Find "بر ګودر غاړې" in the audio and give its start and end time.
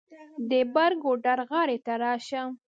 0.73-1.77